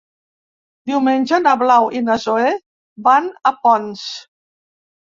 [0.91, 2.51] Diumenge na Blau i na Zoè
[3.11, 4.13] van a Ponts.